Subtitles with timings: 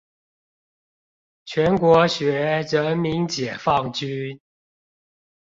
[1.45, 2.31] 全國學
[2.63, 4.39] 人民解放軍